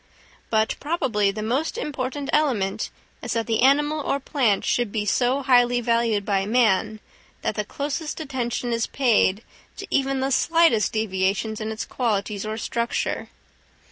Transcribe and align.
But 0.49 0.73
probably 0.79 1.29
the 1.29 1.43
most 1.43 1.77
important 1.77 2.31
element 2.33 2.89
is 3.21 3.33
that 3.33 3.45
the 3.45 3.61
animal 3.61 3.99
or 3.99 4.19
plant 4.19 4.65
should 4.65 4.91
be 4.91 5.05
so 5.05 5.43
highly 5.43 5.79
valued 5.79 6.25
by 6.25 6.43
man, 6.47 6.99
that 7.43 7.53
the 7.53 7.63
closest 7.63 8.19
attention 8.19 8.73
is 8.73 8.87
paid 8.87 9.43
to 9.77 9.85
even 9.91 10.19
the 10.19 10.31
slightest 10.31 10.91
deviations 10.93 11.61
in 11.61 11.71
its 11.71 11.85
qualities 11.85 12.47
or 12.47 12.57
structure. 12.57 13.29